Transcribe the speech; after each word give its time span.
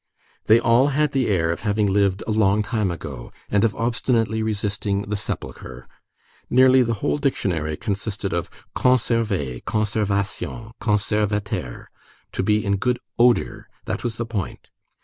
They 0.47 0.59
all 0.59 0.87
had 0.87 1.11
the 1.11 1.27
air 1.27 1.51
of 1.51 1.59
having 1.59 1.85
lived 1.85 2.23
a 2.25 2.31
long 2.31 2.63
time 2.63 2.89
ago, 2.89 3.31
and 3.51 3.63
of 3.63 3.75
obstinately 3.75 4.41
resisting 4.41 5.03
the 5.03 5.15
sepulchre. 5.15 5.87
Nearly 6.49 6.81
the 6.81 6.95
whole 7.05 7.19
dictionary 7.19 7.77
consisted 7.77 8.33
of 8.33 8.49
Conserver, 8.75 9.59
Conservation, 9.63 10.71
Conservateur; 10.79 11.85
to 12.31 12.41
be 12.41 12.65
in 12.65 12.77
good 12.77 12.97
odor,—that 13.19 14.03
was 14.03 14.17
the 14.17 14.25
point. 14.25 14.71